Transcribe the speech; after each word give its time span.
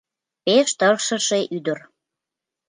Пеш 0.45 0.69
тыршыше 0.79 1.39
ӱдыр. 1.55 1.79